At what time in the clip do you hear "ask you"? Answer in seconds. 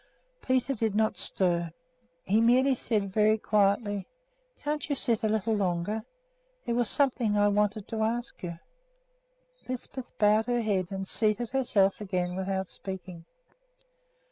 8.01-8.57